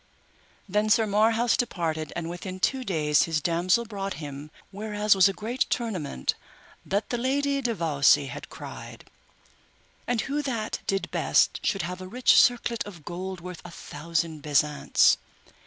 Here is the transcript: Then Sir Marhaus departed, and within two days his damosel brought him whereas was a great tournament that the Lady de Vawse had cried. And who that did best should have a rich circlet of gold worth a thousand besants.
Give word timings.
Then 0.67 0.89
Sir 0.89 1.05
Marhaus 1.05 1.55
departed, 1.55 2.11
and 2.15 2.27
within 2.27 2.59
two 2.59 2.83
days 2.83 3.25
his 3.25 3.39
damosel 3.39 3.85
brought 3.85 4.15
him 4.15 4.49
whereas 4.71 5.13
was 5.13 5.29
a 5.29 5.31
great 5.31 5.59
tournament 5.69 6.33
that 6.83 7.11
the 7.11 7.19
Lady 7.19 7.61
de 7.61 7.75
Vawse 7.75 8.27
had 8.27 8.49
cried. 8.49 9.07
And 10.07 10.21
who 10.21 10.41
that 10.41 10.79
did 10.87 11.11
best 11.11 11.63
should 11.63 11.83
have 11.83 12.01
a 12.01 12.07
rich 12.07 12.35
circlet 12.41 12.83
of 12.87 13.05
gold 13.05 13.41
worth 13.41 13.61
a 13.63 13.69
thousand 13.69 14.41
besants. 14.41 15.17